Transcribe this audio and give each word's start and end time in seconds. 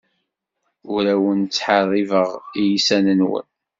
Ur 0.93 1.03
awen-ttḥeṛṛibeɣ 1.13 2.29
iysan-nwen. 2.61 3.47